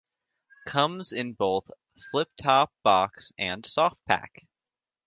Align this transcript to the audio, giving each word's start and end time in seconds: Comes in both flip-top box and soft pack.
Comes 0.65 1.11
in 1.11 1.33
both 1.33 1.69
flip-top 2.09 2.73
box 2.81 3.33
and 3.37 3.63
soft 3.63 4.03
pack. 4.05 4.47